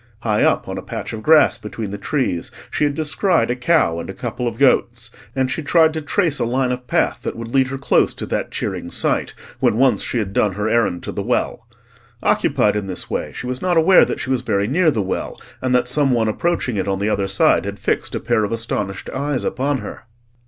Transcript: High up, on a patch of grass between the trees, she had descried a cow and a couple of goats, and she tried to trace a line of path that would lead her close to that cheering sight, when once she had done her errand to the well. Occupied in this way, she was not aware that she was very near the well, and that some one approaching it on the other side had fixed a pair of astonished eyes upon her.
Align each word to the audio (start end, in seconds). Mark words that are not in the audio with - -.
High 0.21 0.41
up, 0.43 0.67
on 0.67 0.79
a 0.79 0.81
patch 0.81 1.13
of 1.13 1.21
grass 1.21 1.59
between 1.59 1.91
the 1.91 1.97
trees, 1.99 2.49
she 2.71 2.85
had 2.85 2.95
descried 2.95 3.51
a 3.51 3.55
cow 3.55 3.99
and 3.99 4.09
a 4.09 4.15
couple 4.15 4.47
of 4.47 4.57
goats, 4.57 5.11
and 5.35 5.51
she 5.51 5.61
tried 5.61 5.93
to 5.93 6.01
trace 6.01 6.39
a 6.39 6.43
line 6.43 6.71
of 6.71 6.87
path 6.87 7.21
that 7.21 7.35
would 7.35 7.53
lead 7.53 7.67
her 7.67 7.77
close 7.77 8.15
to 8.15 8.25
that 8.25 8.49
cheering 8.49 8.89
sight, 8.89 9.35
when 9.59 9.77
once 9.77 10.01
she 10.01 10.17
had 10.17 10.33
done 10.33 10.53
her 10.53 10.67
errand 10.67 11.03
to 11.03 11.11
the 11.11 11.21
well. 11.21 11.67
Occupied 12.23 12.75
in 12.75 12.87
this 12.87 13.11
way, 13.11 13.31
she 13.31 13.45
was 13.45 13.61
not 13.61 13.77
aware 13.77 14.03
that 14.03 14.19
she 14.19 14.31
was 14.31 14.41
very 14.41 14.65
near 14.67 14.89
the 14.89 15.03
well, 15.03 15.39
and 15.61 15.75
that 15.75 15.87
some 15.87 16.09
one 16.09 16.27
approaching 16.27 16.77
it 16.77 16.87
on 16.87 16.97
the 16.97 17.09
other 17.09 17.27
side 17.27 17.63
had 17.63 17.77
fixed 17.77 18.15
a 18.15 18.19
pair 18.19 18.43
of 18.43 18.51
astonished 18.51 19.07
eyes 19.11 19.43
upon 19.43 19.77
her. 19.85 20.05